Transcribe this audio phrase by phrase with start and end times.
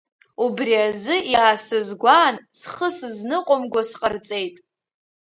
[0.45, 4.55] Убри азы иаасызгәаан, схы сызныҟәымго сҟарҵеит.